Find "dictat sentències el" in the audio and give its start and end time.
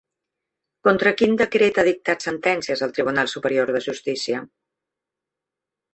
1.89-2.97